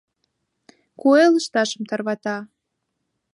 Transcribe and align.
Куэ 0.99 1.23
лышташым 1.33 1.81
тарвата. 1.89 2.37